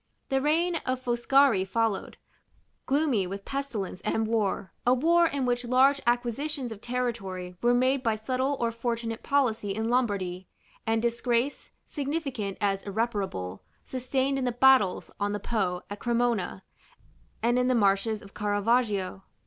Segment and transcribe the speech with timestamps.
[0.29, 2.17] The reign of Foscari followed,
[2.87, 8.01] gloomy with pestilence and war; a war in which large acquisitions of territory were made
[8.01, 10.47] by subtle or fortunate policy in Lombardy,
[10.87, 16.63] and disgrace, significant as irreparable, sustained in the battles on the Po at Cremona,
[17.43, 19.21] and in the marshes of Caravaggio.